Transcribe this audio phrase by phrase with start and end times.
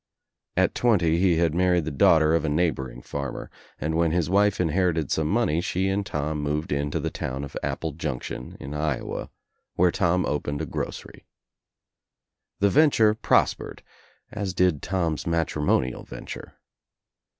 [0.57, 4.59] At twenty he had married the daughter of a neighboring farmer, and when his wife
[4.59, 9.29] inherited some money she and Tom moved into the town of Apple Junction in Iowa
[9.75, 11.27] where Tom opened a grocery.
[12.61, 13.83] The venture prospered
[14.31, 16.55] as did Tom's matrimonial venture.